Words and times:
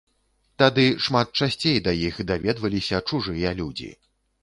Тады 0.63 0.85
шмат 1.09 1.27
часцей 1.43 1.77
да 1.89 1.95
іх 2.09 2.19
даведваліся 2.35 3.05
чужыя 3.11 3.57
людзі. 3.65 3.97